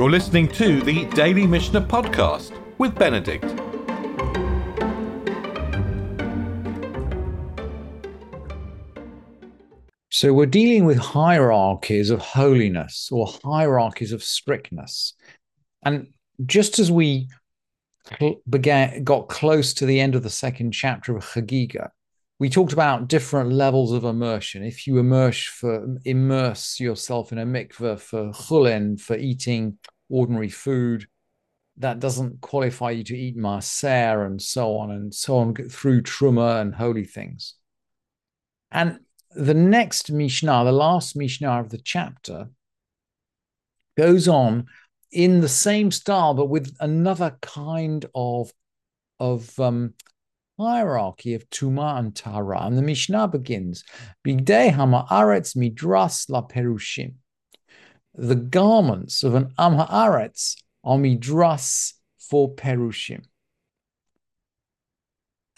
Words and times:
You're 0.00 0.08
listening 0.08 0.48
to 0.52 0.80
the 0.80 1.04
Daily 1.10 1.46
Mishnah 1.46 1.82
Podcast 1.82 2.58
with 2.78 2.94
Benedict. 2.94 3.44
So 10.08 10.32
we're 10.32 10.46
dealing 10.46 10.86
with 10.86 10.96
hierarchies 10.96 12.08
of 12.08 12.20
holiness 12.20 13.10
or 13.12 13.26
hierarchies 13.44 14.12
of 14.12 14.24
strictness. 14.24 15.12
And 15.84 16.14
just 16.46 16.78
as 16.78 16.90
we 16.90 17.28
began, 18.48 19.04
got 19.04 19.28
close 19.28 19.74
to 19.74 19.84
the 19.84 20.00
end 20.00 20.14
of 20.14 20.22
the 20.22 20.30
second 20.30 20.72
chapter 20.72 21.14
of 21.14 21.26
Chagiga, 21.26 21.90
we 22.40 22.48
talked 22.48 22.72
about 22.72 23.06
different 23.06 23.52
levels 23.52 23.92
of 23.92 24.04
immersion. 24.04 24.64
If 24.64 24.86
you 24.86 24.98
immerse 24.98 25.44
for 25.44 25.98
immerse 26.06 26.80
yourself 26.80 27.32
in 27.32 27.38
a 27.38 27.44
mikveh 27.44 28.00
for 28.00 28.32
chulin, 28.32 28.98
for 28.98 29.14
eating 29.14 29.76
ordinary 30.08 30.48
food, 30.48 31.06
that 31.76 32.00
doesn't 32.00 32.40
qualify 32.40 32.92
you 32.92 33.04
to 33.04 33.16
eat 33.16 33.36
maaser 33.36 34.24
and 34.24 34.40
so 34.40 34.78
on 34.78 34.90
and 34.90 35.14
so 35.14 35.36
on 35.36 35.54
through 35.54 36.00
truma 36.00 36.62
and 36.62 36.74
holy 36.74 37.04
things. 37.04 37.56
And 38.72 39.00
the 39.32 39.54
next 39.54 40.10
Mishnah, 40.10 40.64
the 40.64 40.72
last 40.72 41.16
Mishnah 41.16 41.60
of 41.60 41.68
the 41.68 41.78
chapter, 41.78 42.48
goes 43.98 44.28
on 44.28 44.66
in 45.12 45.40
the 45.40 45.48
same 45.48 45.90
style, 45.90 46.32
but 46.32 46.48
with 46.48 46.74
another 46.80 47.36
kind 47.42 48.06
of 48.14 48.50
of 49.18 49.60
um, 49.60 49.92
hierarchy 50.60 51.34
of 51.34 51.48
Tuma 51.50 51.98
and 51.98 52.14
Tara. 52.14 52.62
And 52.62 52.76
the 52.76 52.82
Mishnah 52.82 53.28
begins, 53.28 53.82
Bigdei 54.26 54.72
Ha'ma'aretz 54.72 55.56
midras 55.56 56.28
la 56.28 56.46
perushim. 56.46 57.14
The 58.14 58.34
garments 58.34 59.22
of 59.22 59.34
an 59.34 59.54
Am 59.58 59.78
are 59.80 60.28
midras 60.84 61.92
for 62.18 62.54
perushim. 62.54 63.24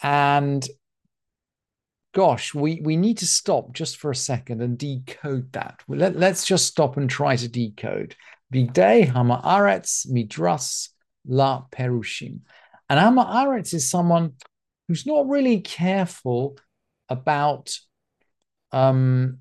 And 0.03 0.67
gosh, 2.15 2.55
we, 2.55 2.81
we 2.83 2.97
need 2.97 3.19
to 3.19 3.27
stop 3.27 3.73
just 3.73 3.97
for 3.97 4.11
a 4.11 4.17
second 4.17 4.63
and 4.63 4.77
decode 4.79 5.53
that. 5.53 5.81
Let, 5.89 6.17
let's 6.17 6.45
just 6.45 6.67
stop 6.67 6.97
and 6.97 7.09
try 7.09 7.37
to 7.37 7.49
decode. 7.49 8.17
Bigdei 8.53 9.09
Ha'ma'aretz 9.09 10.07
midras 10.11 10.91
la 11.27 11.65
perushim. 11.73 12.41
And 12.89 13.01
Ha'ma'aretz 13.01 13.73
is 13.75 13.89
someone 13.89 14.35
who's 14.89 15.07
not 15.07 15.29
really 15.29 15.61
careful 15.61 16.59
about 17.09 17.77
um, 18.73 19.39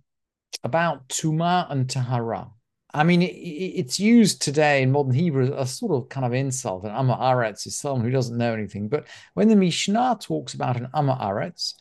about 0.64 1.08
tuma 1.08 1.72
and 1.72 1.89
tahara. 1.89 2.50
I 2.94 3.03
mean, 3.03 3.22
it, 3.22 3.28
it's 3.28 4.00
used 4.00 4.42
today 4.42 4.81
in 4.81 4.92
modern 4.92 5.14
Hebrew 5.14 5.45
as 5.45 5.50
a 5.52 5.66
sort 5.66 5.94
of 5.94 6.09
kind 6.09 6.25
of 6.25 6.34
insult. 6.34 6.84
An 6.84 6.92
Amma 6.92 7.17
Aretz 7.17 7.66
is 7.66 7.78
someone 7.78 8.02
who 8.02 8.12
doesn't 8.12 8.38
know 8.38 8.53
anything. 8.53 8.89
But 8.89 9.08
when 9.34 9.47
the 9.47 9.56
Mishnah 9.56 10.17
talks 10.19 10.53
about 10.53 10.78
an 10.78 10.89
Amma 10.94 11.17
Aretz, 11.22 11.75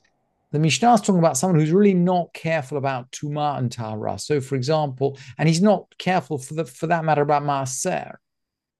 the 0.52 0.58
Mishnah 0.58 0.94
is 0.94 1.00
talking 1.00 1.18
about 1.18 1.36
someone 1.36 1.58
who's 1.58 1.72
really 1.72 1.94
not 1.94 2.32
careful 2.32 2.78
about 2.78 3.10
Tuma 3.12 3.58
and 3.58 3.70
Tahara. 3.70 4.18
So, 4.18 4.40
for 4.40 4.56
example, 4.56 5.18
and 5.38 5.48
he's 5.48 5.62
not 5.62 5.86
careful 5.98 6.38
for 6.38 6.54
the 6.54 6.64
for 6.64 6.86
that 6.88 7.04
matter 7.04 7.22
about 7.22 7.42
Maaser. 7.42 8.14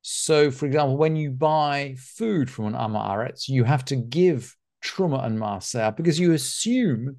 So, 0.02 0.50
for 0.50 0.66
example, 0.66 0.96
when 0.96 1.14
you 1.14 1.30
buy 1.30 1.96
food 1.98 2.50
from 2.50 2.66
an 2.66 2.74
Amma 2.74 2.98
Aretz, 3.10 3.48
you 3.48 3.64
have 3.64 3.84
to 3.86 3.96
give 3.96 4.56
Truma 4.82 5.24
and 5.24 5.38
Maaser 5.38 5.94
because 5.96 6.18
you 6.18 6.32
assume 6.32 7.16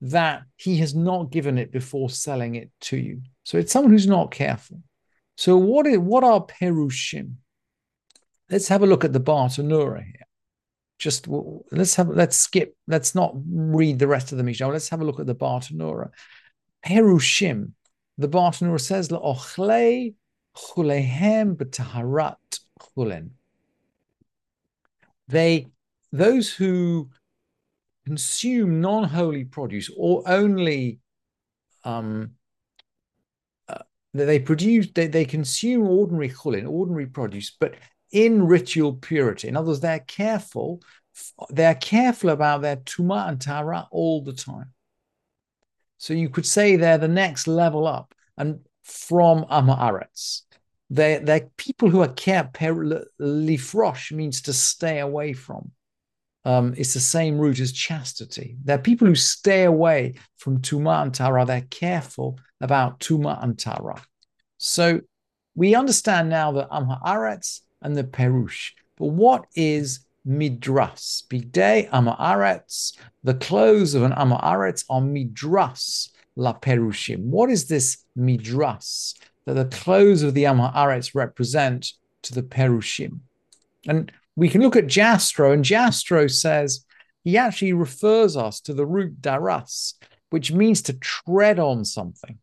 that 0.00 0.42
he 0.56 0.78
has 0.78 0.94
not 0.94 1.30
given 1.30 1.56
it 1.58 1.72
before 1.72 2.10
selling 2.10 2.56
it 2.56 2.70
to 2.80 2.96
you. 2.96 3.22
So 3.44 3.58
it's 3.58 3.72
someone 3.72 3.92
who's 3.92 4.06
not 4.06 4.30
careful. 4.30 4.82
So 5.36 5.56
what 5.56 5.86
is 5.86 5.98
what 5.98 6.24
are 6.24 6.44
perushim? 6.44 7.34
Let's 8.50 8.68
have 8.68 8.82
a 8.82 8.86
look 8.86 9.04
at 9.04 9.12
the 9.12 9.20
Bartanura 9.20 10.04
here. 10.04 10.26
Just 10.98 11.26
let's 11.72 11.94
have 11.96 12.08
let's 12.08 12.36
skip. 12.36 12.76
Let's 12.86 13.14
not 13.14 13.34
read 13.46 13.98
the 13.98 14.06
rest 14.06 14.32
of 14.32 14.38
the 14.38 14.44
Mishnah. 14.44 14.68
Let's 14.68 14.90
have 14.90 15.00
a 15.00 15.04
look 15.04 15.20
at 15.20 15.26
the 15.26 15.34
Bartanura. 15.34 16.10
Perushim. 16.84 17.72
The 18.18 18.28
Bartanura 18.28 18.80
says 18.80 19.08
la'ochlei 19.08 20.14
chulehem 20.56 21.56
b'taharat 21.56 22.60
chulen. 22.78 23.30
They 25.26 25.68
those 26.14 26.52
who 26.52 27.10
consume 28.06 28.80
non-holy 28.80 29.44
produce 29.44 29.90
or 29.96 30.22
only 30.26 31.00
um, 31.82 32.30
uh, 33.68 33.78
they 34.12 34.38
produce 34.38 34.86
they, 34.94 35.08
they 35.08 35.24
consume 35.24 35.82
ordinary 35.82 36.28
chulin, 36.30 36.70
ordinary 36.70 37.06
produce, 37.06 37.56
but 37.58 37.74
in 38.12 38.46
ritual 38.46 38.92
purity. 38.92 39.48
In 39.48 39.56
other 39.56 39.68
words, 39.68 39.80
they're 39.80 39.98
careful, 39.98 40.80
they're 41.50 41.74
careful 41.74 42.30
about 42.30 42.62
their 42.62 42.76
tuma 42.76 43.28
and 43.28 43.40
tara 43.40 43.88
all 43.90 44.22
the 44.22 44.32
time. 44.32 44.72
So 45.98 46.14
you 46.14 46.28
could 46.28 46.46
say 46.46 46.76
they're 46.76 46.96
the 46.96 47.08
next 47.08 47.48
level 47.48 47.88
up 47.88 48.14
and 48.36 48.60
from 48.84 49.46
Amaretz. 49.46 50.42
They're, 50.90 51.18
they're 51.18 51.48
people 51.56 51.90
who 51.90 52.02
are 52.02 52.08
care 52.08 52.48
lifrosh 52.54 54.12
means 54.12 54.42
to 54.42 54.52
stay 54.52 55.00
away 55.00 55.32
from 55.32 55.72
um, 56.44 56.74
it's 56.76 56.94
the 56.94 57.00
same 57.00 57.38
root 57.38 57.58
as 57.60 57.72
chastity. 57.72 58.56
There 58.64 58.76
are 58.76 58.82
people 58.82 59.06
who 59.06 59.14
stay 59.14 59.64
away 59.64 60.14
from 60.36 60.60
Tuma 60.60 61.02
and 61.02 61.14
Tara. 61.14 61.44
They're 61.44 61.66
careful 61.70 62.38
about 62.60 63.00
Tuma 63.00 63.42
and 63.42 63.58
Tara. 63.58 64.02
So 64.58 65.00
we 65.54 65.74
understand 65.74 66.28
now 66.28 66.52
the 66.52 66.68
Am 66.70 66.86
Haaretz 66.86 67.60
and 67.80 67.96
the 67.96 68.04
Perush. 68.04 68.72
But 68.96 69.06
what 69.06 69.46
is 69.54 70.00
Midras? 70.26 71.26
Bigdei 71.28 71.88
Am 71.92 72.06
Haaretz. 72.06 72.96
The 73.22 73.34
clothes 73.34 73.94
of 73.94 74.02
an 74.02 74.12
Am 74.12 74.30
Haaretz 74.30 74.84
are 74.90 75.00
Midras 75.00 76.10
La 76.36 76.52
Perushim. 76.52 77.20
What 77.24 77.50
is 77.50 77.68
this 77.68 78.04
Midras 78.18 79.14
that 79.46 79.54
the 79.54 79.64
clothes 79.64 80.22
of 80.22 80.34
the 80.34 80.46
Am 80.46 80.58
Haaretz 80.58 81.14
represent 81.14 81.92
to 82.22 82.34
the 82.34 82.42
Perushim? 82.42 83.20
And 83.86 84.12
we 84.36 84.48
can 84.48 84.60
look 84.62 84.76
at 84.76 84.86
Jastrow, 84.86 85.52
and 85.52 85.64
Jastrow 85.64 86.30
says 86.30 86.84
he 87.22 87.38
actually 87.38 87.72
refers 87.72 88.36
us 88.36 88.60
to 88.62 88.74
the 88.74 88.86
root 88.86 89.20
daras, 89.20 89.94
which 90.30 90.52
means 90.52 90.82
to 90.82 90.92
tread 90.94 91.58
on 91.58 91.84
something. 91.84 92.38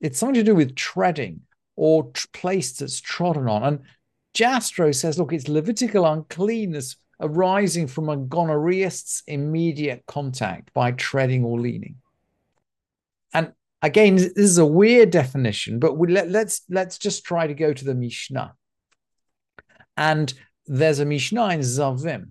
It's 0.00 0.18
something 0.18 0.34
to 0.34 0.42
do 0.42 0.54
with 0.54 0.74
treading 0.74 1.42
or 1.76 2.10
t- 2.12 2.22
place 2.32 2.72
that's 2.72 3.00
trodden 3.00 3.48
on. 3.48 3.62
And 3.62 3.80
Jastrow 4.34 4.94
says, 4.94 5.18
look, 5.18 5.32
it's 5.32 5.48
Levitical 5.48 6.04
uncleanness 6.06 6.96
arising 7.20 7.86
from 7.86 8.08
a 8.08 8.16
gonorrheist's 8.16 9.22
immediate 9.26 10.02
contact 10.06 10.72
by 10.72 10.92
treading 10.92 11.44
or 11.44 11.60
leaning. 11.60 11.96
And 13.32 13.52
again, 13.80 14.16
this 14.16 14.32
is 14.34 14.58
a 14.58 14.66
weird 14.66 15.10
definition, 15.10 15.78
but 15.78 15.96
we, 15.96 16.08
let, 16.08 16.30
let's 16.30 16.62
let's 16.68 16.98
just 16.98 17.24
try 17.24 17.46
to 17.46 17.54
go 17.54 17.72
to 17.72 17.84
the 17.84 17.94
Mishnah. 17.94 18.54
And 19.96 20.34
there's 20.72 21.00
a 21.00 21.04
Mishnah 21.04 21.50
in 21.50 21.60
Zavim, 21.60 22.30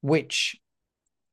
which 0.00 0.58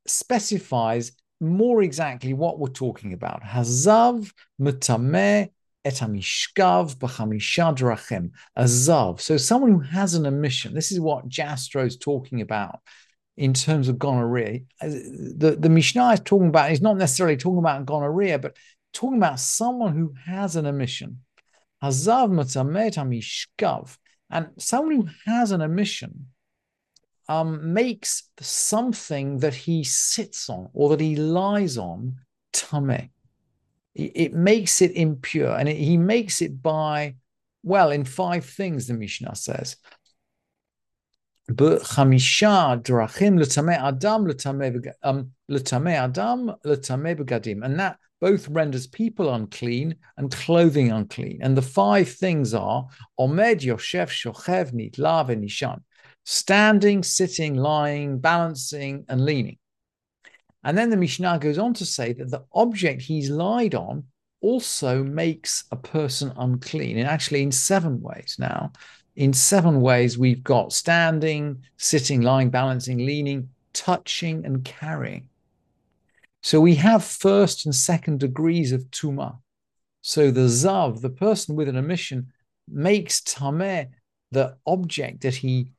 specifies 0.06 1.12
more 1.40 1.82
exactly 1.82 2.34
what 2.34 2.58
we're 2.58 2.68
talking 2.68 3.14
about. 3.14 3.42
Hazav 3.42 4.30
mutameh 4.60 5.48
et 5.86 5.94
hamishkav. 5.94 6.92
A 8.56 8.64
zav. 8.64 9.20
So 9.20 9.36
someone 9.38 9.72
who 9.72 9.80
has 9.80 10.14
an 10.14 10.26
emission. 10.26 10.74
This 10.74 10.92
is 10.92 11.00
what 11.00 11.26
Jastrow 11.28 11.86
is 11.86 11.96
talking 11.96 12.42
about 12.42 12.80
in 13.38 13.54
terms 13.54 13.88
of 13.88 13.98
gonorrhea. 13.98 14.60
The, 14.82 15.56
the 15.58 15.70
Mishnah 15.70 16.10
is 16.10 16.20
talking 16.20 16.48
about, 16.48 16.68
he's 16.68 16.82
not 16.82 16.98
necessarily 16.98 17.38
talking 17.38 17.60
about 17.60 17.86
gonorrhea, 17.86 18.38
but 18.38 18.58
talking 18.92 19.16
about 19.16 19.40
someone 19.40 19.96
who 19.96 20.12
has 20.26 20.54
an 20.56 20.66
emission. 20.66 21.20
Hazav 21.82 22.30
mutameh 22.30 22.92
hamishkav. 22.92 23.96
And 24.30 24.48
someone 24.58 24.96
who 24.96 25.08
has 25.30 25.52
an 25.52 25.60
emission 25.60 26.26
um, 27.28 27.72
makes 27.72 28.30
something 28.40 29.38
that 29.38 29.54
he 29.54 29.84
sits 29.84 30.48
on 30.48 30.68
or 30.72 30.90
that 30.90 31.00
he 31.00 31.16
lies 31.16 31.78
on 31.78 32.16
tameh. 32.52 33.10
It, 33.94 34.12
it 34.14 34.34
makes 34.34 34.80
it 34.80 34.92
impure, 34.92 35.56
and 35.58 35.68
it, 35.68 35.76
he 35.76 35.96
makes 35.96 36.40
it 36.40 36.62
by, 36.62 37.16
well, 37.62 37.90
in 37.90 38.04
five 38.04 38.44
things, 38.44 38.86
the 38.86 38.94
Mishnah 38.94 39.34
says. 39.34 39.76
Chamisha 41.50 42.82
drachim 42.82 43.38
l'tameh 43.38 43.78
adam 43.78 44.26
l'tameh 44.26 44.92
um, 45.02 45.32
adam 45.86 46.54
l'tameh 46.64 47.16
begadim, 47.16 47.64
and 47.64 47.80
that 47.80 47.98
both 48.20 48.48
renders 48.48 48.86
people 48.86 49.32
unclean 49.32 49.94
and 50.16 50.30
clothing 50.30 50.90
unclean. 50.90 51.38
And 51.40 51.56
the 51.56 51.62
five 51.62 52.08
things 52.08 52.52
are 52.52 52.86
Omed, 53.18 53.60
Yoshef, 53.60 54.10
Shochev, 54.10 54.72
Nitlav, 54.72 55.28
and 55.28 55.44
Nishan 55.44 55.80
standing, 56.24 57.02
sitting, 57.02 57.56
lying, 57.56 58.18
balancing, 58.18 59.06
and 59.08 59.24
leaning. 59.24 59.56
And 60.62 60.76
then 60.76 60.90
the 60.90 60.96
Mishnah 60.98 61.38
goes 61.38 61.56
on 61.56 61.72
to 61.74 61.86
say 61.86 62.12
that 62.12 62.30
the 62.30 62.44
object 62.52 63.00
he's 63.00 63.30
lied 63.30 63.74
on 63.74 64.04
also 64.42 65.02
makes 65.02 65.64
a 65.72 65.76
person 65.76 66.32
unclean. 66.36 66.98
And 66.98 67.08
actually, 67.08 67.42
in 67.42 67.50
seven 67.50 68.02
ways 68.02 68.36
now, 68.38 68.72
in 69.18 69.32
seven 69.32 69.80
ways, 69.80 70.16
we've 70.16 70.44
got 70.44 70.72
standing, 70.72 71.64
sitting, 71.76 72.20
lying, 72.20 72.50
balancing, 72.50 72.98
leaning, 72.98 73.48
touching, 73.72 74.46
and 74.46 74.64
carrying. 74.64 75.28
So 76.44 76.60
we 76.60 76.76
have 76.76 77.02
first 77.02 77.66
and 77.66 77.74
second 77.74 78.20
degrees 78.20 78.70
of 78.70 78.88
tuma. 78.92 79.38
So 80.02 80.30
the 80.30 80.42
zav, 80.42 81.00
the 81.00 81.10
person 81.10 81.56
with 81.56 81.68
an 81.68 81.74
emission, 81.74 82.32
makes 82.68 83.20
tameh 83.20 83.88
the 84.30 84.56
object 84.64 85.22
that 85.22 85.34
he 85.34 85.72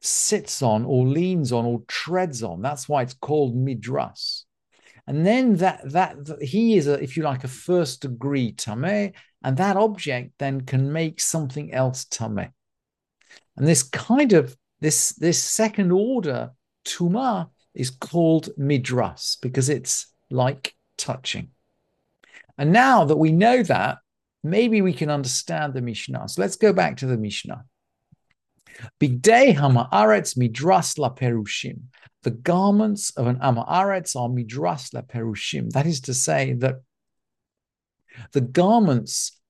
sits 0.00 0.60
on 0.60 0.84
or 0.84 1.06
leans 1.06 1.52
on 1.52 1.64
or 1.64 1.82
treads 1.86 2.42
on. 2.42 2.62
That's 2.62 2.88
why 2.88 3.02
it's 3.02 3.14
called 3.14 3.54
midras. 3.54 4.42
And 5.06 5.24
then 5.24 5.54
that 5.58 5.88
that 5.92 6.42
he 6.42 6.76
is 6.76 6.88
a, 6.88 7.00
if 7.00 7.16
you 7.16 7.22
like, 7.22 7.44
a 7.44 7.48
first 7.48 8.02
degree 8.02 8.54
tameh, 8.54 9.12
and 9.44 9.56
that 9.58 9.76
object 9.76 10.32
then 10.40 10.62
can 10.62 10.92
make 10.92 11.20
something 11.20 11.72
else 11.72 12.06
tameh. 12.06 12.50
And 13.56 13.66
this 13.66 13.82
kind 13.82 14.32
of 14.32 14.56
this 14.80 15.10
this 15.10 15.42
second 15.42 15.92
order 15.92 16.50
tuma 16.84 17.50
is 17.74 17.90
called 17.90 18.48
midras 18.58 19.36
because 19.40 19.68
it's 19.68 20.12
like 20.30 20.74
touching. 20.98 21.50
And 22.58 22.72
now 22.72 23.04
that 23.04 23.16
we 23.16 23.32
know 23.32 23.62
that, 23.62 23.98
maybe 24.42 24.82
we 24.82 24.92
can 24.92 25.10
understand 25.10 25.74
the 25.74 25.80
Mishnah. 25.80 26.28
So 26.28 26.42
let's 26.42 26.56
go 26.56 26.72
back 26.72 26.98
to 26.98 27.06
the 27.06 27.16
Mishnah. 27.16 27.64
Bigdei 29.00 29.54
hamaaretz 29.54 30.36
midras 30.36 30.98
la 30.98 31.14
perushim. 31.14 31.82
The 32.22 32.30
garments 32.30 33.10
of 33.16 33.26
an 33.26 33.36
amaaretz 33.36 34.16
are 34.16 34.28
midras 34.28 34.92
la 34.94 35.02
perushim. 35.02 35.70
That 35.70 35.86
is 35.86 36.00
to 36.02 36.14
say 36.14 36.52
that 36.54 36.76
the 38.32 38.40
garments 38.40 39.40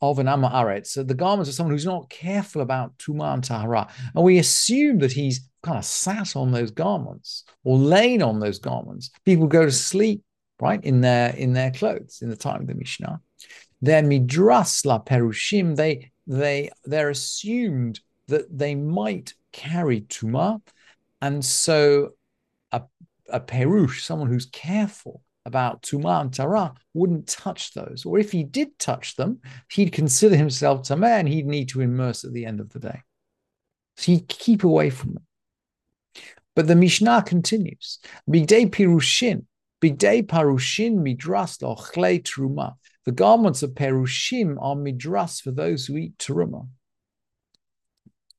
of 0.00 0.18
an 0.18 0.26
Amaretz, 0.26 0.88
so 0.88 1.02
the 1.02 1.14
garments 1.14 1.48
of 1.48 1.54
someone 1.54 1.72
who's 1.72 1.86
not 1.86 2.10
careful 2.10 2.62
about 2.62 2.96
Tuma 2.98 3.32
and 3.34 3.44
Tahara. 3.44 3.88
And 4.14 4.24
we 4.24 4.38
assume 4.38 4.98
that 4.98 5.12
he's 5.12 5.48
kind 5.62 5.78
of 5.78 5.84
sat 5.84 6.36
on 6.36 6.52
those 6.52 6.70
garments 6.70 7.44
or 7.62 7.78
lain 7.78 8.22
on 8.22 8.38
those 8.38 8.58
garments. 8.58 9.10
People 9.24 9.46
go 9.46 9.64
to 9.64 9.72
sleep, 9.72 10.22
right, 10.60 10.82
in 10.84 11.00
their 11.00 11.30
in 11.30 11.52
their 11.52 11.70
clothes 11.70 12.18
in 12.22 12.28
the 12.28 12.36
time 12.36 12.60
of 12.60 12.66
the 12.66 12.74
Mishnah. 12.74 13.20
They're 13.80 14.02
midras 14.02 14.84
la 14.84 15.02
perushim. 15.02 15.76
They 15.76 16.10
they 16.26 16.70
they're 16.84 17.10
assumed 17.10 18.00
that 18.28 18.56
they 18.56 18.74
might 18.74 19.34
carry 19.52 20.02
tuma, 20.02 20.60
and 21.20 21.44
so 21.44 22.10
a 22.72 22.82
a 23.28 23.40
perush, 23.40 24.00
someone 24.00 24.28
who's 24.28 24.46
careful, 24.46 25.22
about 25.46 25.82
Tuma 25.82 26.20
and 26.20 26.32
Tara 26.32 26.74
wouldn't 26.94 27.28
touch 27.28 27.74
those. 27.74 28.04
Or 28.06 28.18
if 28.18 28.32
he 28.32 28.44
did 28.44 28.78
touch 28.78 29.16
them, 29.16 29.40
he'd 29.70 29.92
consider 29.92 30.36
himself 30.36 30.82
Tameh 30.82 31.18
and 31.18 31.28
he'd 31.28 31.46
need 31.46 31.68
to 31.70 31.80
immerse 31.80 32.24
at 32.24 32.32
the 32.32 32.46
end 32.46 32.60
of 32.60 32.70
the 32.70 32.80
day. 32.80 33.02
So 33.96 34.12
he'd 34.12 34.28
keep 34.28 34.64
away 34.64 34.90
from 34.90 35.14
them. 35.14 35.26
But 36.56 36.66
the 36.66 36.76
Mishnah 36.76 37.24
continues. 37.26 37.98
Bigdei 38.30 38.70
Pirushin, 38.70 39.44
Bigdei 39.82 40.26
Parushin 40.26 40.96
Midras 40.96 41.58
Lochle 41.60 42.22
Truma. 42.22 42.74
The 43.04 43.12
garments 43.12 43.62
of 43.62 43.72
Perushim 43.72 44.56
are 44.60 44.74
midras 44.74 45.42
for 45.42 45.50
those 45.50 45.86
who 45.86 45.96
eat 45.96 46.16
Teruma. 46.16 46.68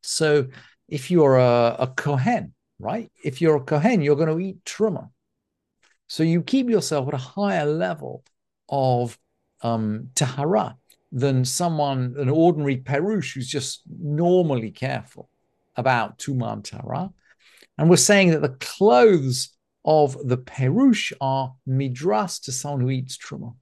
So 0.02 0.48
if 0.88 1.12
you're 1.12 1.38
a, 1.38 1.76
a 1.80 1.88
Kohen, 1.88 2.54
right? 2.80 3.12
If 3.24 3.42
you're 3.42 3.58
a 3.58 3.64
Kohen, 3.64 4.02
you're 4.02 4.16
going 4.16 4.30
to 4.30 4.40
eat 4.40 4.64
Truma. 4.66 5.10
So 6.08 6.24
you 6.24 6.44
keep 6.44 6.70
yourself 6.70 7.08
at 7.08 7.14
a 7.14 7.18
higher 7.18 7.66
level 7.66 8.24
of 8.70 9.18
um, 9.62 10.10
tahara 10.16 10.78
than 11.12 11.46
someone, 11.46 12.16
an 12.18 12.30
ordinary 12.30 12.78
perush 12.78 13.34
who's 13.34 13.48
just 13.48 13.82
normally 13.88 14.72
careful 14.72 15.30
about 15.76 16.20
tuman 16.20 16.64
tahara. 16.64 17.12
And 17.78 17.90
we're 17.90 17.98
saying 17.98 18.32
that 18.32 18.42
the 18.42 18.58
clothes 18.60 19.50
of 19.84 20.18
the 20.28 20.38
perush 20.38 21.14
are 21.22 21.56
midras 21.68 22.44
to 22.44 22.52
someone 22.52 22.82
who 22.82 22.90
eats 22.90 23.18
truma. 23.18 23.56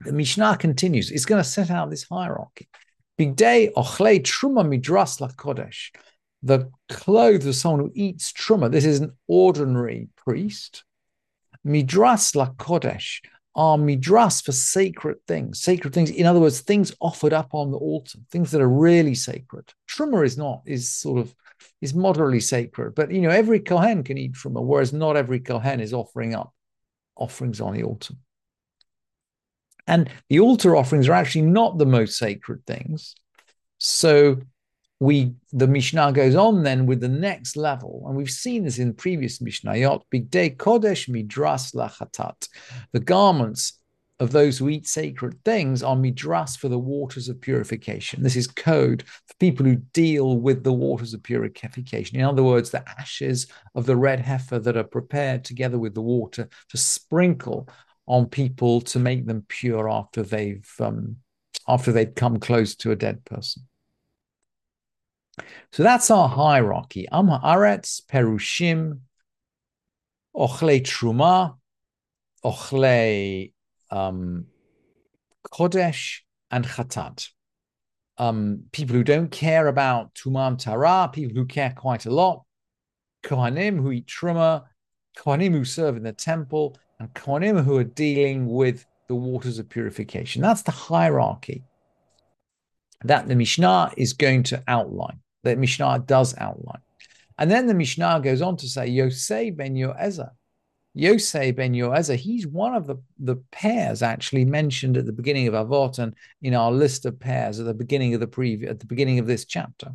The 0.00 0.12
Mishnah 0.12 0.56
continues. 0.58 1.10
It's 1.10 1.24
going 1.24 1.42
to 1.42 1.48
set 1.48 1.70
out 1.70 1.90
this 1.90 2.04
hierarchy. 2.04 2.68
Bigdei, 3.18 3.72
ochle 3.76 4.20
truma 4.20 4.64
midras 4.64 5.20
la 5.20 5.28
kodesh 5.28 5.90
the 6.44 6.70
clothes 6.90 7.46
of 7.46 7.56
someone 7.56 7.80
who 7.80 7.92
eats 7.94 8.30
truma. 8.32 8.70
This 8.70 8.84
is 8.84 9.00
an 9.00 9.16
ordinary 9.26 10.08
priest. 10.16 10.84
Midras 11.66 12.36
la 12.36 12.50
kodesh 12.50 13.20
are 13.56 13.78
midras 13.78 14.44
for 14.44 14.52
sacred 14.52 15.16
things, 15.26 15.60
sacred 15.60 15.94
things. 15.94 16.10
In 16.10 16.26
other 16.26 16.40
words, 16.40 16.60
things 16.60 16.94
offered 17.00 17.32
up 17.32 17.54
on 17.54 17.70
the 17.70 17.78
altar, 17.78 18.18
things 18.30 18.50
that 18.50 18.60
are 18.60 18.68
really 18.68 19.14
sacred. 19.14 19.72
Truma 19.88 20.24
is 20.24 20.36
not, 20.36 20.62
is 20.66 20.90
sort 20.94 21.18
of, 21.20 21.34
is 21.80 21.94
moderately 21.94 22.40
sacred. 22.40 22.94
But, 22.94 23.10
you 23.10 23.22
know, 23.22 23.30
every 23.30 23.60
Kohen 23.60 24.02
can 24.02 24.18
eat 24.18 24.34
truma, 24.34 24.62
whereas 24.62 24.92
not 24.92 25.16
every 25.16 25.40
Kohen 25.40 25.80
is 25.80 25.94
offering 25.94 26.34
up 26.34 26.52
offerings 27.16 27.60
on 27.60 27.74
the 27.74 27.84
altar. 27.84 28.14
And 29.86 30.10
the 30.28 30.40
altar 30.40 30.76
offerings 30.76 31.08
are 31.08 31.12
actually 31.14 31.42
not 31.42 31.78
the 31.78 31.86
most 31.86 32.18
sacred 32.18 32.66
things. 32.66 33.14
So 33.78 34.40
we 35.04 35.34
the 35.52 35.66
Mishnah 35.66 36.12
goes 36.12 36.34
on 36.34 36.62
then 36.62 36.86
with 36.86 37.00
the 37.00 37.08
next 37.08 37.56
level, 37.56 38.04
and 38.06 38.16
we've 38.16 38.30
seen 38.30 38.64
this 38.64 38.78
in 38.78 38.94
previous 38.94 39.38
Mishnayot, 39.38 40.02
Bigdei 40.12 40.56
Kodesh 40.56 41.08
Midras 41.08 41.74
Lachatat. 41.74 42.48
The 42.92 43.00
garments 43.00 43.78
of 44.20 44.30
those 44.30 44.58
who 44.58 44.68
eat 44.68 44.86
sacred 44.86 45.42
things 45.44 45.82
are 45.82 45.96
midras 45.96 46.56
for 46.56 46.68
the 46.68 46.78
waters 46.78 47.28
of 47.28 47.40
purification. 47.40 48.22
This 48.22 48.36
is 48.36 48.46
code 48.46 49.04
for 49.06 49.34
people 49.40 49.66
who 49.66 49.76
deal 49.76 50.38
with 50.38 50.62
the 50.62 50.72
waters 50.72 51.14
of 51.14 51.22
purification. 51.22 52.18
In 52.18 52.24
other 52.24 52.44
words, 52.44 52.70
the 52.70 52.88
ashes 52.88 53.48
of 53.74 53.86
the 53.86 53.96
red 53.96 54.20
heifer 54.20 54.60
that 54.60 54.76
are 54.76 54.84
prepared 54.84 55.44
together 55.44 55.78
with 55.78 55.94
the 55.94 56.00
water 56.00 56.48
to 56.68 56.76
sprinkle 56.76 57.68
on 58.06 58.26
people 58.26 58.80
to 58.82 58.98
make 58.98 59.26
them 59.26 59.44
pure 59.48 59.90
after 59.90 60.22
they've 60.22 60.70
um, 60.78 61.16
after 61.66 61.92
they've 61.92 62.14
come 62.14 62.38
close 62.38 62.74
to 62.76 62.92
a 62.92 62.96
dead 62.96 63.24
person. 63.24 63.66
So 65.72 65.82
that's 65.82 66.10
our 66.10 66.28
hierarchy. 66.28 67.06
Am 67.10 67.28
haaretz, 67.28 68.02
perushim, 68.06 69.00
ochle 70.34 70.80
truma, 70.80 71.56
ochle 72.44 73.52
um, 73.90 74.46
kodesh, 75.52 76.20
and 76.50 76.64
chatat. 76.64 77.28
Um, 78.16 78.64
people 78.70 78.94
who 78.94 79.02
don't 79.02 79.30
care 79.30 79.66
about 79.66 80.14
tumam 80.14 80.56
tara, 80.56 81.10
people 81.12 81.34
who 81.34 81.46
care 81.46 81.74
quite 81.76 82.06
a 82.06 82.10
lot, 82.10 82.44
kohanim 83.24 83.80
who 83.80 83.90
eat 83.90 84.06
truma, 84.06 84.64
kohanim 85.18 85.52
who 85.52 85.64
serve 85.64 85.96
in 85.96 86.04
the 86.04 86.12
temple, 86.12 86.76
and 87.00 87.12
kohanim 87.12 87.64
who 87.64 87.76
are 87.76 87.84
dealing 87.84 88.46
with 88.46 88.86
the 89.08 89.16
waters 89.16 89.58
of 89.58 89.68
purification. 89.68 90.42
That's 90.42 90.62
the 90.62 90.70
hierarchy 90.70 91.64
that 93.02 93.26
the 93.26 93.34
Mishnah 93.34 93.92
is 93.96 94.12
going 94.12 94.44
to 94.44 94.62
outline 94.68 95.20
the 95.44 95.56
Mishnah 95.56 96.04
does 96.06 96.34
outline. 96.38 96.80
And 97.38 97.50
then 97.50 97.66
the 97.66 97.74
Mishnah 97.74 98.20
goes 98.22 98.42
on 98.42 98.56
to 98.58 98.68
say, 98.68 98.88
Yosei 98.88 99.56
ben 99.56 99.74
Yoezer. 99.74 100.30
Yosei 100.96 101.54
ben 101.54 101.72
Yoezer, 101.72 102.16
he's 102.16 102.46
one 102.46 102.74
of 102.74 102.86
the, 102.86 102.96
the 103.18 103.36
pairs 103.50 104.02
actually 104.02 104.44
mentioned 104.44 104.96
at 104.96 105.06
the 105.06 105.12
beginning 105.12 105.48
of 105.48 105.54
Avot 105.54 105.98
and 105.98 106.14
in 106.42 106.54
our 106.54 106.70
list 106.70 107.04
of 107.06 107.18
pairs 107.18 107.58
at 107.58 107.66
the 107.66 107.74
beginning 107.74 108.14
of 108.14 108.20
the 108.20 108.26
preview, 108.26 108.70
at 108.70 108.78
the 108.78 108.86
beginning 108.86 109.18
of 109.18 109.26
this 109.26 109.44
chapter 109.44 109.92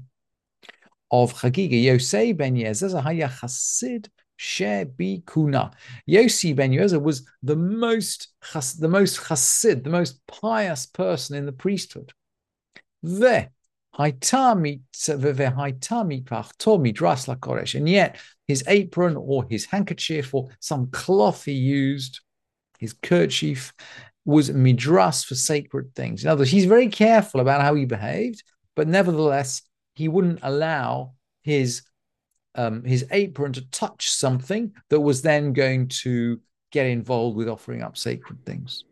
of 1.12 1.34
Chagiga. 1.34 1.82
Yosei 1.82 2.36
ben 2.36 2.56
Yoezer, 2.56 3.01
haya 3.01 3.29
chasid 3.29 4.10
Shebi 4.39 5.25
Kuna. 5.25 5.72
Yossi 6.08 6.56
ben 6.56 6.72
Yoezer 6.72 7.01
was 7.01 7.27
the 7.44 7.56
most 7.56 8.29
the 8.79 8.88
most 8.88 9.20
chassid, 9.20 9.84
the 9.84 9.89
most 9.89 10.25
pious 10.27 10.86
person 10.86 11.36
in 11.36 11.46
the 11.46 11.51
priesthood. 11.51 12.13
There, 13.03 13.51
and 17.75 17.89
yet 17.89 18.18
his 18.48 18.63
apron 18.68 19.18
or 19.18 19.46
his 19.50 19.65
handkerchief 19.65 20.34
or 20.34 20.50
some 20.60 20.88
cloth 20.88 21.44
he 21.44 21.51
used, 21.51 22.22
his 22.79 22.94
kerchief, 22.94 23.74
was 24.24 24.50
midras 24.51 25.25
for 25.25 25.36
sacred 25.36 25.94
things. 25.96 26.24
In 26.24 26.29
other 26.29 26.39
words, 26.39 26.51
he's 26.51 26.65
very 26.65 26.88
careful 26.88 27.41
about 27.41 27.62
how 27.62 27.75
he 27.75 27.86
behaved, 27.86 28.41
but 28.75 28.88
nevertheless, 28.88 29.63
he 29.96 30.08
wouldn't 30.08 30.39
allow 30.44 31.13
his 31.41 31.82
um, 32.56 32.84
his 32.84 33.06
apron 33.12 33.53
to 33.53 33.70
touch 33.70 34.10
something 34.10 34.72
that 34.89 35.00
was 35.00 35.22
then 35.22 35.53
going 35.53 35.89
to 35.89 36.39
get 36.72 36.86
involved 36.86 37.36
with 37.38 37.50
offering 37.50 37.84
up 37.84 37.98
sacred 37.98 38.46
things. 38.46 38.86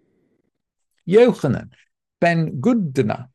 Yochanan 1.07 1.69
ben 2.19 2.59
Gudna 2.59 3.29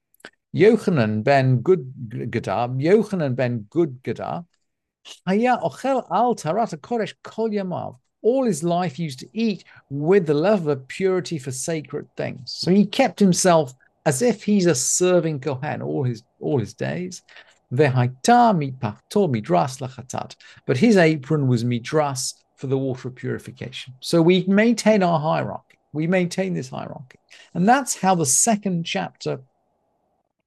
Yochanan 0.54 1.24
ben 1.24 1.62
Gudgada, 1.62 2.68
Yochanan 2.78 3.34
ben 3.34 3.66
Gudgada, 3.70 4.44
Haya 5.26 5.58
ochel 5.62 6.06
al 6.10 6.34
kol 6.34 7.50
yamav. 7.50 7.96
all 8.22 8.44
his 8.44 8.62
life 8.62 8.98
used 8.98 9.18
to 9.20 9.28
eat 9.32 9.64
with 9.90 10.26
the 10.26 10.34
love 10.34 10.68
of 10.68 10.86
purity 10.86 11.38
for 11.38 11.50
sacred 11.50 12.06
things. 12.16 12.52
So 12.52 12.70
he 12.70 12.86
kept 12.86 13.18
himself 13.18 13.74
as 14.06 14.22
if 14.22 14.44
he's 14.44 14.66
a 14.66 14.74
serving 14.74 15.40
Kohen 15.40 15.82
all 15.82 16.04
his 16.04 16.22
all 16.40 16.58
his 16.58 16.74
days. 16.74 17.22
But 17.70 17.88
his 20.76 20.96
apron 20.96 21.48
was 21.48 21.64
midras 21.64 22.34
for 22.56 22.66
the 22.66 22.78
water 22.78 23.08
of 23.08 23.14
purification. 23.14 23.94
So 24.00 24.20
we 24.20 24.44
maintain 24.46 25.02
our 25.02 25.18
hierarchy. 25.18 25.78
We 25.94 26.06
maintain 26.06 26.54
this 26.54 26.68
hierarchy. 26.68 27.18
And 27.54 27.66
that's 27.68 27.96
how 27.96 28.14
the 28.14 28.26
second 28.26 28.84
chapter 28.84 29.40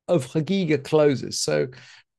of 0.07 0.27
Chagiga 0.27 0.83
closes. 0.83 1.39
So 1.39 1.67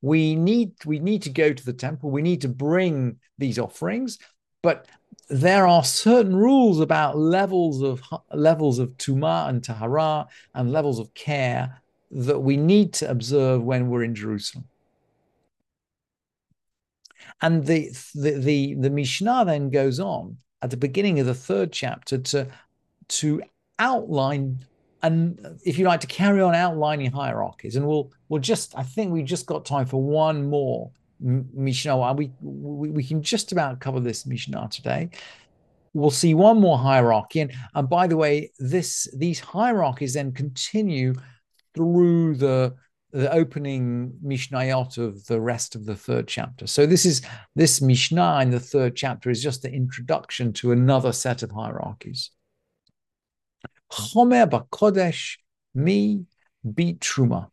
we 0.02 0.35
need 0.35 0.73
we 0.85 0.99
need 0.99 1.23
to 1.23 1.31
go 1.31 1.52
to 1.52 1.64
the 1.64 1.73
temple. 1.73 2.11
We 2.11 2.23
need 2.23 2.43
to 2.43 2.49
bring 2.49 3.16
these 3.38 3.59
offerings, 3.59 4.19
but 4.62 4.87
there 5.28 5.66
are 5.66 5.83
certain 5.83 6.37
rules 6.37 6.81
about 6.81 7.19
levels 7.19 7.83
of 7.83 8.02
levels 8.33 8.78
of 8.78 8.90
tuma 8.99 9.49
and 9.49 9.62
tahara 9.62 10.26
and 10.55 10.73
levels 10.73 10.99
of 10.99 11.12
care 11.14 11.83
that 12.11 12.38
we 12.38 12.57
need 12.57 12.93
to 12.95 13.11
observe 13.11 13.62
when 13.62 13.88
we're 13.88 14.05
in 14.05 14.14
Jerusalem. 14.14 14.64
And 17.43 17.66
the, 17.66 17.90
the 18.14 18.33
the 18.33 18.75
the 18.75 18.90
Mishnah 18.90 19.45
then 19.47 19.71
goes 19.71 19.99
on 19.99 20.37
at 20.62 20.71
the 20.71 20.76
beginning 20.76 21.21
of 21.21 21.26
the 21.26 21.35
third 21.35 21.73
chapter 21.73 22.19
to 22.19 22.47
to 23.09 23.43
outline 23.78 24.64
and 25.03 25.59
if 25.65 25.79
you 25.79 25.87
like 25.87 26.00
to 26.00 26.07
carry 26.07 26.41
on 26.41 26.55
outlining 26.55 27.11
hierarchies 27.11 27.76
and 27.76 27.87
we'll 27.87 28.11
we'll 28.29 28.41
just 28.41 28.76
i 28.76 28.83
think 28.83 29.12
we've 29.12 29.26
just 29.26 29.47
got 29.47 29.65
time 29.65 29.87
for 29.87 30.03
one 30.03 30.49
more 30.49 30.91
mishnah 31.21 32.12
we, 32.12 32.31
we 32.41 32.91
we 32.91 33.05
can 33.05 33.23
just 33.23 33.53
about 33.53 33.81
cover 33.81 34.00
this 34.00 34.26
mishnah 34.26 34.69
today. 34.71 35.11
We'll 35.95 36.11
see 36.11 36.35
one 36.35 36.61
more 36.61 36.76
hierarchy. 36.76 37.41
And, 37.41 37.53
and 37.75 37.88
by 37.88 38.07
the 38.07 38.17
way 38.17 38.53
this 38.59 39.09
these 39.17 39.41
hierarchies 39.41 40.15
then 40.15 40.33
continue 40.33 41.15
through 41.75 42.37
the 42.37 42.75
the 43.12 43.33
opening 43.33 44.12
mishnayot 44.23 44.99
of 44.99 45.25
the 45.26 45.41
rest 45.41 45.75
of 45.75 45.87
the 45.87 45.97
third 45.97 46.29
chapter. 46.29 46.67
So 46.67 46.85
this 46.85 47.07
is 47.07 47.23
this 47.55 47.81
mishnah 47.81 48.41
in 48.43 48.50
the 48.50 48.61
third 48.61 48.95
chapter 48.95 49.31
is 49.31 49.43
just 49.43 49.62
the 49.62 49.73
introduction 49.73 50.53
to 50.55 50.73
another 50.73 51.12
set 51.12 51.43
of 51.43 51.50
hierarchies 51.50 52.31
Chomer 53.97 54.49
Bakodesh, 54.49 55.38
me 55.75 56.26
beat 56.75 57.00
Truma. 57.00 57.49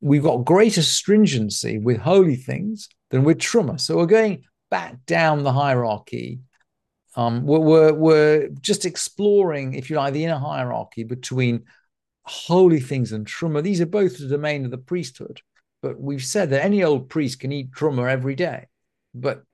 We've 0.00 0.22
got 0.22 0.44
greater 0.44 0.82
stringency 0.82 1.78
with 1.78 1.98
holy 1.98 2.36
things 2.36 2.88
than 3.10 3.24
with 3.24 3.38
Truma. 3.38 3.78
So 3.78 3.96
we're 3.96 4.06
going 4.06 4.44
back 4.70 5.04
down 5.06 5.42
the 5.42 5.52
hierarchy. 5.52 6.40
Um, 7.14 7.44
we're, 7.44 7.58
we're, 7.58 7.92
we're 7.92 8.48
just 8.60 8.84
exploring, 8.84 9.74
if 9.74 9.90
you 9.90 9.96
like, 9.96 10.14
the 10.14 10.24
inner 10.24 10.38
hierarchy 10.38 11.04
between 11.04 11.64
holy 12.24 12.80
things 12.80 13.12
and 13.12 13.26
Truma. 13.26 13.62
These 13.62 13.80
are 13.80 13.86
both 13.86 14.18
the 14.18 14.28
domain 14.28 14.64
of 14.64 14.70
the 14.70 14.78
priesthood. 14.78 15.42
But 15.82 16.00
we've 16.00 16.24
said 16.24 16.50
that 16.50 16.64
any 16.64 16.82
old 16.82 17.08
priest 17.08 17.40
can 17.40 17.52
eat 17.52 17.72
Truma 17.72 18.08
every 18.10 18.34
day, 18.34 18.66
but 19.14 19.44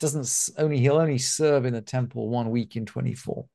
doesn't 0.00 0.50
only 0.58 0.78
he'll 0.78 0.96
only 0.96 1.18
serve 1.18 1.64
in 1.64 1.74
the 1.74 1.80
temple 1.80 2.28
one 2.28 2.50
week 2.50 2.76
in 2.76 2.86
24. 2.86 3.46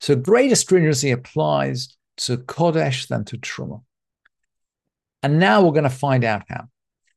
So 0.00 0.16
greater 0.16 0.56
stringency 0.56 1.10
applies 1.10 1.96
to 2.18 2.36
Kodesh 2.36 3.08
than 3.08 3.24
to 3.26 3.38
Truma. 3.38 3.82
And 5.22 5.38
now 5.38 5.62
we're 5.62 5.72
going 5.72 5.84
to 5.84 5.90
find 5.90 6.24
out 6.24 6.42
how. 6.48 6.68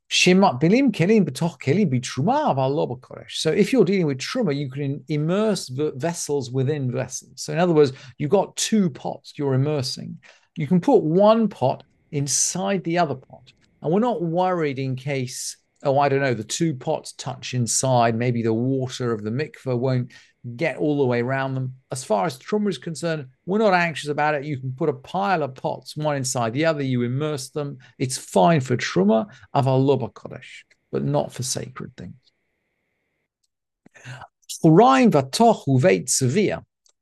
Shemat 0.09 0.61
bilim 0.61 0.91
kelim 0.91 1.27
betoch 1.27 1.59
kelim 1.59 1.91
bitruma 1.91 2.51
of 2.51 2.59
Allah 2.59 2.87
kodesh. 2.97 3.31
So 3.31 3.51
if 3.51 3.73
you're 3.73 3.85
dealing 3.85 4.05
with 4.05 4.19
truma, 4.19 4.55
you 4.55 4.69
can 4.69 5.03
immerse 5.07 5.67
vessels 5.69 6.51
within 6.51 6.91
vessels. 6.91 7.41
So 7.41 7.53
in 7.53 7.59
other 7.59 7.73
words, 7.73 7.93
you've 8.19 8.29
got 8.29 8.55
two 8.55 8.91
pots 8.91 9.33
you're 9.35 9.55
immersing. 9.55 10.19
You 10.55 10.67
can 10.67 10.79
put 10.79 11.03
one 11.03 11.47
pot 11.47 11.83
inside 12.11 12.83
the 12.83 12.99
other 12.99 13.15
pot. 13.15 13.51
And 13.81 13.91
we're 13.91 13.99
not 13.99 14.21
worried 14.21 14.77
in 14.77 14.95
case, 14.95 15.57
oh, 15.83 15.97
I 15.97 16.07
don't 16.07 16.21
know, 16.21 16.35
the 16.35 16.43
two 16.43 16.75
pots 16.75 17.13
touch 17.13 17.55
inside. 17.55 18.15
Maybe 18.15 18.43
the 18.43 18.53
water 18.53 19.11
of 19.11 19.23
the 19.23 19.31
mikveh 19.31 19.77
won't 19.77 20.11
get 20.55 20.77
all 20.77 20.97
the 20.97 21.05
way 21.05 21.21
around 21.21 21.55
them. 21.55 21.75
As 21.91 22.03
far 22.03 22.25
as 22.25 22.37
Truma 22.37 22.69
is 22.69 22.77
concerned, 22.77 23.27
we're 23.45 23.57
not 23.57 23.73
anxious 23.73 24.09
about 24.09 24.35
it. 24.35 24.43
You 24.43 24.59
can 24.59 24.73
put 24.73 24.89
a 24.89 24.93
pile 24.93 25.43
of 25.43 25.55
pots, 25.55 25.97
one 25.97 26.15
inside 26.15 26.53
the 26.53 26.65
other, 26.65 26.83
you 26.83 27.01
immerse 27.01 27.49
them. 27.49 27.79
It's 27.97 28.17
fine 28.17 28.61
for 28.61 28.77
Truma 28.77 29.27
of 29.53 29.65
Aloba 29.65 30.13
Kodesh, 30.13 30.63
but 30.91 31.03
not 31.03 31.33
for 31.33 31.43
sacred 31.43 31.95
things. 31.97 32.15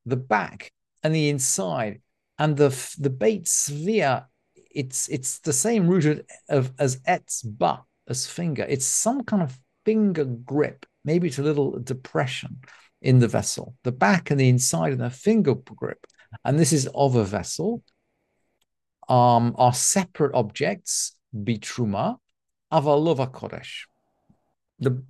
The 0.06 0.18
back 0.18 0.72
and 1.04 1.14
the 1.14 1.30
inside, 1.30 2.02
and 2.40 2.56
the 2.56 2.70
the 2.98 3.10
beit 3.10 3.46
svia, 3.46 4.26
it's 4.56 5.08
it's 5.10 5.40
the 5.40 5.54
same 5.54 5.88
root 5.88 6.26
of 6.50 6.72
as 6.80 6.98
etzba 7.02 7.84
as 8.08 8.26
finger. 8.26 8.66
It's 8.68 8.86
some 8.86 9.24
kind 9.24 9.44
of 9.44 9.58
finger 9.86 10.26
grip. 10.26 10.86
Maybe 11.06 11.28
it's 11.28 11.40
a 11.40 11.44
little 11.44 11.80
depression 11.80 12.62
in 13.04 13.20
the 13.20 13.28
vessel, 13.28 13.76
the 13.84 13.92
back 13.92 14.32
and 14.32 14.40
the 14.40 14.50
inside 14.50 14.94
and 14.94 15.02
the 15.02 15.10
finger 15.10 15.54
grip, 15.54 16.08
and 16.44 16.58
this 16.58 16.74
is 16.74 16.88
of 16.96 17.16
a 17.16 17.24
vessel, 17.24 17.84
um, 19.10 19.54
are 19.58 19.74
separate 19.74 20.34
objects, 20.34 21.16
bitruma, 21.36 22.18
avalova 22.72 23.30
kodesh. 23.30 23.86
The, 24.80 25.04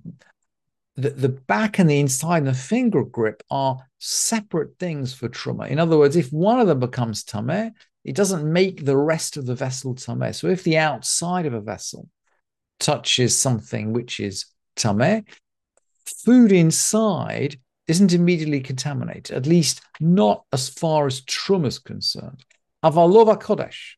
the, 0.96 1.10
the 1.10 1.28
back 1.28 1.78
and 1.78 1.88
the 1.88 2.00
inside 2.00 2.38
and 2.38 2.48
the 2.48 2.54
finger 2.54 3.04
grip 3.04 3.42
are 3.50 3.78
separate 3.98 4.78
things 4.78 5.14
for 5.14 5.28
truma. 5.28 5.68
In 5.68 5.78
other 5.78 5.96
words, 5.96 6.16
if 6.16 6.32
one 6.32 6.60
of 6.60 6.66
them 6.66 6.80
becomes 6.80 7.24
tameh, 7.24 7.70
it 8.04 8.16
doesn't 8.16 8.52
make 8.52 8.84
the 8.84 8.96
rest 8.96 9.36
of 9.36 9.46
the 9.46 9.54
vessel 9.54 9.94
tameh. 9.94 10.34
So 10.34 10.48
if 10.48 10.64
the 10.64 10.78
outside 10.78 11.46
of 11.46 11.54
a 11.54 11.60
vessel 11.60 12.08
touches 12.80 13.38
something 13.38 13.92
which 13.92 14.18
is 14.18 14.46
tameh, 14.76 15.24
food 16.04 16.52
inside 16.52 17.58
isn't 17.86 18.12
immediately 18.12 18.60
contaminated, 18.60 19.36
at 19.36 19.46
least 19.46 19.82
not 20.00 20.44
as 20.52 20.68
far 20.68 21.06
as 21.06 21.20
Truma 21.22 21.66
is 21.66 21.78
concerned. 21.78 22.44
Avalova 22.82 23.40
Kodesh, 23.40 23.94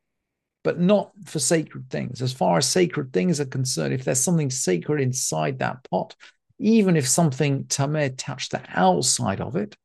but 0.65 0.81
not 0.81 1.13
for 1.25 1.39
sacred 1.39 1.89
things. 1.91 2.21
As 2.21 2.33
far 2.33 2.59
as 2.59 2.69
sacred 2.69 3.13
things 3.13 3.41
are 3.41 3.47
concerned, 3.47 3.95
if 3.95 4.05
there's 4.05 4.21
something 4.21 4.51
sacred 4.51 5.01
inside 5.01 5.59
that 5.61 5.89
pot, 5.91 6.17
even 6.59 6.97
if 6.97 7.07
something 7.07 7.65
tameh 7.65 8.15
touched 8.17 8.53
the 8.53 8.63
outside 8.69 9.41
of 9.41 9.57
it, 9.57 9.77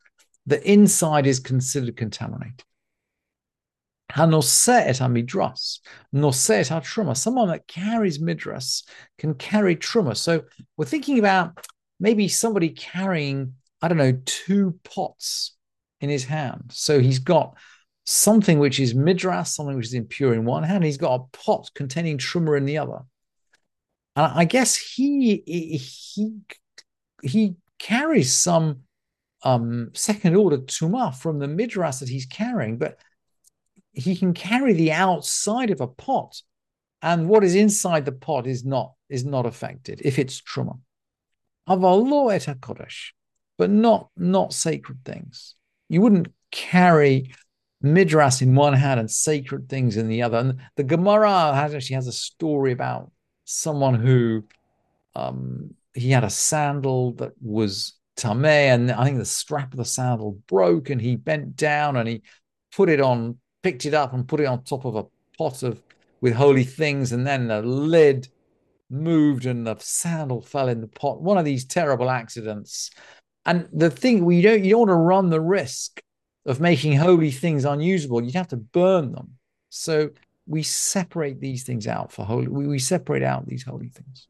the 0.45 0.69
inside 0.69 1.27
is 1.27 1.39
considered 1.39 1.95
contaminated. 1.95 2.63
Hanoseh 4.11 4.87
et 4.87 4.95
midras, 5.09 5.79
noseh 6.13 6.71
et 6.71 6.83
truma. 6.83 7.15
Someone 7.15 7.47
that 7.47 7.67
carries 7.67 8.19
midras 8.19 8.83
can 9.17 9.33
carry 9.35 9.75
truma. 9.75 10.17
So 10.17 10.43
we're 10.75 10.85
thinking 10.85 11.19
about 11.19 11.65
maybe 11.99 12.27
somebody 12.27 12.69
carrying 12.69 13.53
I 13.81 13.87
don't 13.87 13.97
know, 13.97 14.19
two 14.25 14.79
pots 14.83 15.55
in 15.99 16.09
his 16.09 16.25
hand. 16.25 16.71
So 16.71 16.99
he's 16.99 17.19
got 17.19 17.57
something 18.05 18.59
which 18.59 18.79
is 18.79 18.93
midras, 18.93 19.47
something 19.47 19.75
which 19.75 19.87
is 19.87 19.93
impure 19.93 20.33
in 20.33 20.45
one 20.45 20.63
hand. 20.63 20.83
He's 20.83 20.97
got 20.97 21.19
a 21.19 21.37
pot 21.37 21.69
containing 21.73 22.17
truma 22.17 22.57
in 22.57 22.65
the 22.65 22.77
other. 22.77 22.99
And 24.15 24.25
I 24.33 24.45
guess 24.45 24.75
he 24.75 25.43
he 25.45 26.37
he 27.23 27.55
carries 27.79 28.33
some 28.33 28.81
um, 29.43 29.91
second 29.93 30.35
order 30.35 30.57
tuma 30.57 31.15
from 31.15 31.39
the 31.39 31.47
midras 31.47 31.99
that 31.99 32.09
he's 32.09 32.25
carrying, 32.25 32.77
but 32.77 32.99
he 33.93 34.15
can 34.15 34.33
carry 34.33 34.73
the 34.73 34.91
outside 34.91 35.69
of 35.69 35.81
a 35.81 35.87
pot, 35.87 36.41
and 37.01 37.27
what 37.27 37.43
is 37.43 37.55
inside 37.55 38.05
the 38.05 38.11
pot 38.11 38.47
is 38.47 38.65
not 38.65 38.93
is 39.09 39.25
not 39.25 39.45
affected 39.45 40.01
if 40.03 40.19
it's 40.19 40.41
truma. 40.41 40.79
Avalo 41.67 42.33
et 42.33 42.59
kodesh 42.59 43.11
but 43.61 43.69
not 43.69 44.09
not 44.17 44.53
sacred 44.53 44.97
things. 45.05 45.53
You 45.87 46.01
wouldn't 46.01 46.33
carry 46.49 47.31
midras 47.83 48.41
in 48.41 48.55
one 48.55 48.73
hand 48.73 48.99
and 48.99 49.11
sacred 49.11 49.69
things 49.69 49.97
in 49.97 50.07
the 50.07 50.23
other. 50.23 50.39
And 50.39 50.61
the 50.77 50.83
Gemara 50.83 51.53
has, 51.53 51.75
actually 51.75 51.93
has 51.97 52.07
a 52.07 52.11
story 52.11 52.71
about 52.71 53.11
someone 53.45 53.93
who 53.93 54.45
um, 55.13 55.75
he 55.93 56.09
had 56.09 56.23
a 56.23 56.29
sandal 56.31 57.13
that 57.17 57.33
was 57.39 57.93
tameh, 58.17 58.73
and 58.73 58.91
I 58.91 59.03
think 59.03 59.19
the 59.19 59.25
strap 59.25 59.73
of 59.73 59.77
the 59.77 59.85
sandal 59.85 60.39
broke, 60.47 60.89
and 60.89 60.99
he 60.99 61.15
bent 61.15 61.55
down 61.55 61.97
and 61.97 62.09
he 62.09 62.23
put 62.75 62.89
it 62.89 62.99
on, 62.99 63.37
picked 63.61 63.85
it 63.85 63.93
up, 63.93 64.11
and 64.11 64.27
put 64.27 64.39
it 64.39 64.47
on 64.47 64.63
top 64.63 64.85
of 64.85 64.95
a 64.95 65.05
pot 65.37 65.61
of 65.61 65.83
with 66.19 66.33
holy 66.33 66.63
things, 66.63 67.11
and 67.11 67.27
then 67.27 67.47
the 67.47 67.61
lid 67.61 68.27
moved 68.89 69.45
and 69.45 69.67
the 69.67 69.75
sandal 69.77 70.41
fell 70.41 70.67
in 70.67 70.81
the 70.81 70.87
pot. 70.87 71.21
One 71.21 71.37
of 71.37 71.45
these 71.45 71.63
terrible 71.63 72.09
accidents 72.09 72.89
and 73.45 73.67
the 73.73 73.89
thing 73.89 74.25
we 74.25 74.41
don't 74.41 74.63
you 74.63 74.71
don't 74.71 74.79
want 74.79 74.89
to 74.89 74.95
run 74.95 75.29
the 75.29 75.41
risk 75.41 76.01
of 76.45 76.59
making 76.59 76.97
holy 76.97 77.31
things 77.31 77.65
unusable. 77.65 78.23
You'd 78.23 78.35
have 78.35 78.47
to 78.49 78.57
burn 78.57 79.11
them. 79.11 79.37
So 79.69 80.09
we 80.47 80.63
separate 80.63 81.39
these 81.39 81.63
things 81.63 81.87
out 81.87 82.11
for 82.11 82.25
holy. 82.25 82.47
We, 82.47 82.67
we 82.67 82.79
separate 82.79 83.23
out 83.23 83.47
these 83.47 83.63
holy 83.63 83.89
things. 83.89 84.27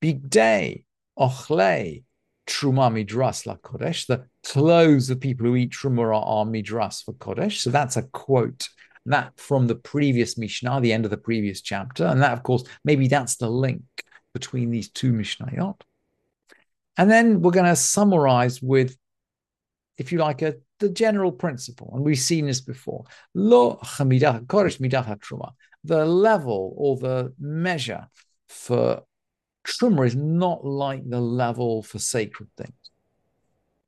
Bigdei, 0.00 0.84
ochle, 1.16 2.02
truma 2.46 2.90
midras 2.90 3.46
la 3.46 3.56
kodesh. 3.56 4.06
The 4.06 4.26
clothes 4.44 5.10
of 5.10 5.20
people 5.20 5.46
who 5.46 5.56
eat 5.56 5.72
truma 5.72 6.14
are, 6.14 6.44
midras 6.44 7.04
for 7.04 7.14
kodesh. 7.14 7.58
So 7.58 7.70
that's 7.70 7.96
a 7.96 8.02
quote 8.02 8.68
that 9.06 9.32
from 9.38 9.66
the 9.66 9.74
previous 9.74 10.36
Mishnah, 10.36 10.80
the 10.80 10.92
end 10.92 11.04
of 11.04 11.10
the 11.10 11.16
previous 11.16 11.60
chapter. 11.60 12.06
And 12.06 12.22
that, 12.22 12.32
of 12.32 12.42
course, 12.42 12.64
maybe 12.84 13.08
that's 13.08 13.36
the 13.36 13.48
link 13.48 13.82
between 14.34 14.70
these 14.70 14.90
two 14.90 15.12
Mishnayot. 15.12 15.80
And 16.96 17.10
then 17.10 17.40
we're 17.40 17.52
going 17.52 17.66
to 17.66 17.76
summarize 17.76 18.60
with, 18.60 18.96
if 19.96 20.12
you 20.12 20.18
like, 20.18 20.42
a, 20.42 20.56
the 20.78 20.88
general 20.88 21.32
principle. 21.32 21.90
And 21.94 22.04
we've 22.04 22.18
seen 22.18 22.46
this 22.46 22.60
before. 22.60 23.04
Lo 23.34 23.78
kodesh 23.82 24.78
midah 24.80 25.18
truma. 25.20 25.52
The 25.84 26.04
level 26.04 26.74
or 26.76 26.96
the 26.96 27.32
measure 27.38 28.08
for 28.48 29.02
truma 29.66 30.06
is 30.06 30.16
not 30.16 30.64
like 30.64 31.08
the 31.08 31.20
level 31.20 31.82
for 31.82 31.98
sacred 31.98 32.48
things. 32.56 32.72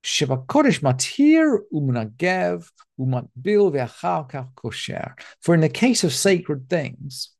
Kodesh 0.04 0.80
matir 0.80 1.58
umnagev 1.72 2.68
umatbil 2.98 3.72
ve'achar 3.72 4.54
kosher. 4.54 5.14
For 5.40 5.54
in 5.54 5.60
the 5.60 5.68
case 5.68 6.04
of 6.04 6.12
sacred 6.12 6.68
things, 6.68 7.30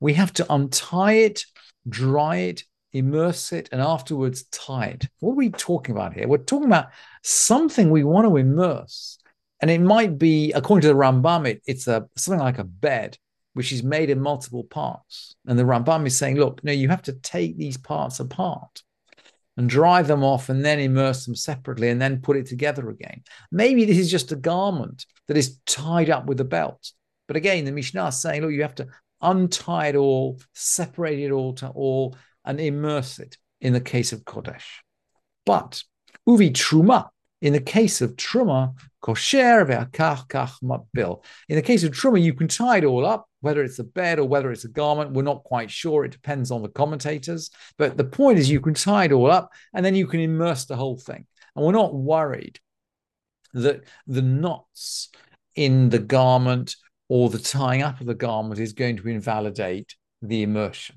we 0.00 0.14
have 0.14 0.32
to 0.34 0.52
untie 0.52 1.12
it, 1.12 1.44
dry 1.88 2.36
it, 2.36 2.64
immerse 2.92 3.52
it, 3.52 3.68
and 3.72 3.80
afterwards 3.80 4.44
tie 4.44 4.86
it. 4.86 5.08
What 5.20 5.32
are 5.32 5.36
we 5.36 5.50
talking 5.50 5.94
about 5.94 6.14
here? 6.14 6.28
We're 6.28 6.38
talking 6.38 6.66
about 6.66 6.88
something 7.22 7.90
we 7.90 8.04
want 8.04 8.26
to 8.26 8.36
immerse. 8.36 9.18
And 9.60 9.70
it 9.70 9.80
might 9.80 10.18
be, 10.18 10.52
according 10.52 10.82
to 10.82 10.88
the 10.88 10.94
Rambam, 10.94 11.46
it, 11.46 11.62
it's 11.66 11.86
a 11.86 12.08
something 12.16 12.40
like 12.40 12.58
a 12.58 12.64
bed, 12.64 13.16
which 13.54 13.72
is 13.72 13.82
made 13.82 14.10
in 14.10 14.20
multiple 14.20 14.64
parts. 14.64 15.36
And 15.46 15.58
the 15.58 15.62
Rambam 15.62 16.06
is 16.06 16.18
saying, 16.18 16.36
look, 16.36 16.62
no, 16.64 16.72
you 16.72 16.88
have 16.88 17.02
to 17.02 17.12
take 17.12 17.56
these 17.56 17.76
parts 17.76 18.18
apart 18.20 18.82
and 19.56 19.68
dry 19.68 20.02
them 20.02 20.24
off 20.24 20.48
and 20.48 20.64
then 20.64 20.80
immerse 20.80 21.26
them 21.26 21.34
separately 21.34 21.90
and 21.90 22.00
then 22.00 22.22
put 22.22 22.36
it 22.36 22.46
together 22.46 22.88
again. 22.88 23.22
Maybe 23.50 23.84
this 23.84 23.98
is 23.98 24.10
just 24.10 24.32
a 24.32 24.36
garment 24.36 25.06
that 25.28 25.36
is 25.36 25.58
tied 25.66 26.10
up 26.10 26.26
with 26.26 26.40
a 26.40 26.44
belt. 26.44 26.92
But 27.28 27.36
again, 27.36 27.64
the 27.64 27.72
Mishnah 27.72 28.08
is 28.08 28.20
saying, 28.20 28.42
look, 28.42 28.52
you 28.52 28.62
have 28.62 28.74
to 28.76 28.88
untie 29.20 29.88
it 29.88 29.96
all, 29.96 30.40
separate 30.54 31.20
it 31.20 31.30
all 31.30 31.54
to 31.54 31.68
all, 31.68 32.16
and 32.44 32.60
immerse 32.60 33.18
it 33.18 33.36
in 33.60 33.72
the 33.72 33.80
case 33.80 34.12
of 34.12 34.24
Kodesh. 34.24 34.80
But 35.46 35.82
uvi 36.28 36.50
truma, 36.52 37.08
in 37.40 37.52
the 37.52 37.60
case 37.60 38.00
of 38.00 38.16
truma, 38.16 38.74
kosher 39.00 39.64
ve'akach 39.64 40.28
kach 40.28 40.52
matbil. 40.62 41.24
In 41.48 41.56
the 41.56 41.62
case 41.62 41.84
of 41.84 41.92
truma, 41.92 42.22
you 42.22 42.34
can 42.34 42.48
tie 42.48 42.78
it 42.78 42.84
all 42.84 43.04
up, 43.04 43.26
whether 43.40 43.62
it's 43.62 43.78
a 43.78 43.84
bed 43.84 44.18
or 44.18 44.28
whether 44.28 44.52
it's 44.52 44.64
a 44.64 44.68
garment, 44.68 45.12
we're 45.12 45.22
not 45.22 45.42
quite 45.42 45.70
sure. 45.70 46.04
It 46.04 46.12
depends 46.12 46.50
on 46.50 46.62
the 46.62 46.68
commentators. 46.68 47.50
But 47.78 47.96
the 47.96 48.04
point 48.04 48.38
is, 48.38 48.50
you 48.50 48.60
can 48.60 48.74
tie 48.74 49.06
it 49.06 49.12
all 49.12 49.30
up 49.30 49.50
and 49.74 49.84
then 49.84 49.94
you 49.94 50.06
can 50.06 50.20
immerse 50.20 50.64
the 50.64 50.76
whole 50.76 50.96
thing. 50.96 51.26
And 51.54 51.64
we're 51.64 51.72
not 51.72 51.94
worried 51.94 52.60
that 53.54 53.82
the 54.06 54.22
knots 54.22 55.10
in 55.54 55.90
the 55.90 55.98
garment 55.98 56.76
or 57.08 57.28
the 57.28 57.38
tying 57.38 57.82
up 57.82 58.00
of 58.00 58.06
the 58.06 58.14
garment 58.14 58.58
is 58.60 58.72
going 58.72 58.96
to 58.96 59.08
invalidate 59.08 59.96
the 60.22 60.42
immersion. 60.42 60.96